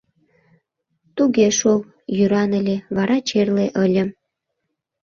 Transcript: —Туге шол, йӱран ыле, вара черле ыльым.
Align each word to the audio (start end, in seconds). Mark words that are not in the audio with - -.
—Туге 1.15 1.47
шол, 1.59 1.79
йӱран 2.15 2.51
ыле, 2.59 2.75
вара 2.95 3.17
черле 3.27 3.65
ыльым. 3.83 4.09